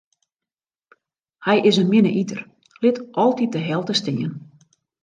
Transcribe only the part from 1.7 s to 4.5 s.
in minne iter, lit altyd de helte stean.